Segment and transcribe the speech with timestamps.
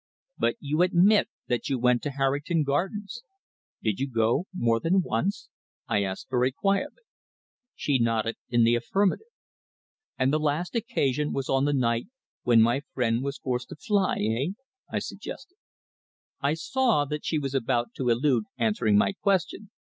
[0.39, 3.21] "But you admit that you went to Harrington Gardens.
[3.83, 5.49] Did you go more than once?"
[5.87, 7.03] I asked very quietly.
[7.75, 9.27] She nodded in the affirmative.
[10.17, 12.07] "And the last occasion was on the night
[12.41, 14.47] when my friend was forced to fly, eh?"
[14.91, 15.57] I suggested.
[16.41, 19.69] I saw that she was about to elude answering my question.